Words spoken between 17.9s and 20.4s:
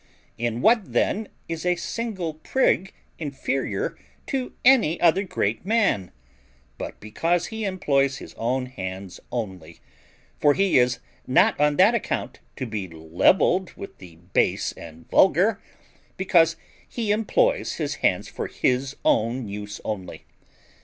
hands for his own use only.